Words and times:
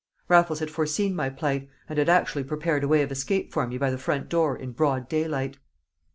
Raffles 0.27 0.57
had 0.61 0.71
foreseen 0.71 1.15
my 1.15 1.29
plight, 1.29 1.69
and 1.87 1.99
had 1.99 2.09
actually 2.09 2.43
prepared 2.43 2.83
a 2.83 2.87
way 2.87 3.03
of 3.03 3.11
escape 3.11 3.53
for 3.53 3.67
me 3.67 3.77
by 3.77 3.91
the 3.91 3.99
front 3.99 4.29
door 4.29 4.57
in 4.57 4.71
broad 4.71 5.07
daylight. 5.07 5.57